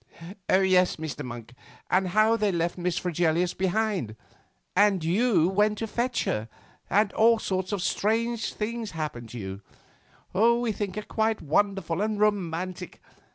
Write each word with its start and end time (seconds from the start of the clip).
"Oh, 0.49 0.61
yes, 0.61 0.95
Mr. 0.95 1.23
Monk, 1.23 1.53
and 1.91 2.07
how 2.07 2.35
they 2.35 2.51
left 2.51 2.75
Miss 2.75 2.97
Fregelius 2.97 3.53
behind, 3.53 4.15
and 4.75 5.03
you 5.03 5.47
went 5.47 5.77
to 5.77 5.85
fetch 5.85 6.23
her, 6.23 6.49
and 6.89 7.13
all 7.13 7.37
sorts 7.37 7.71
of 7.71 7.83
strange 7.83 8.51
things 8.55 8.91
happened 8.97 9.29
to 9.29 9.37
you. 9.37 9.61
We 10.33 10.71
think 10.71 10.97
it 10.97 11.07
quite 11.07 11.39
wonderful 11.43 12.01
and 12.01 12.19
romantic. 12.19 12.99